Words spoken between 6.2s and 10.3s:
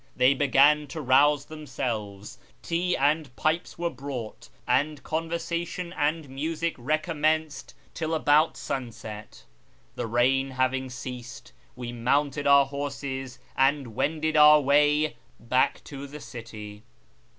music recommenced till about sunset. The